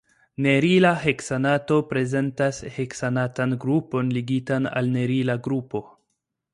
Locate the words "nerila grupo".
4.99-5.89